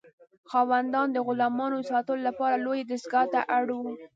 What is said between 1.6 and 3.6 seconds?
د ساتلو لپاره لویې دستگاه ته